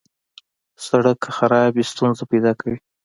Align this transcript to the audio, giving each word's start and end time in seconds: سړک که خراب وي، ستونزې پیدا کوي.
سړک 0.85 1.17
که 1.23 1.29
خراب 1.37 1.71
وي، 1.75 1.83
ستونزې 1.91 2.23
پیدا 2.31 2.51
کوي. 2.59 2.77